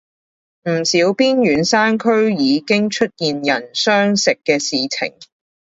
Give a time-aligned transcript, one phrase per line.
[0.63, 5.13] 唔少邊遠山區已經開始出現人相食嘅事情